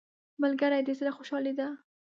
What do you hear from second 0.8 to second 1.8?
د زړه خوشحالي ده